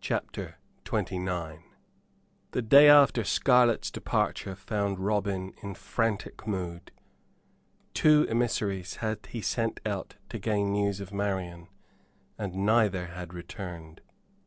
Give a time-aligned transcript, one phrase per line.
[0.00, 1.58] CHAPTER XXIX
[2.52, 6.90] The day after Scarlett's departure found Robin in frantic mood.
[7.92, 11.68] Two emissaries had he sent out to gain news of Marian,
[12.38, 14.00] and neither had returned.